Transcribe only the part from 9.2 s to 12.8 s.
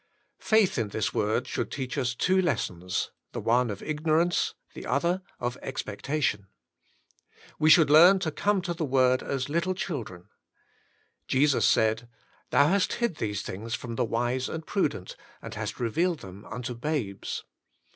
as little children. Jesus said," Thou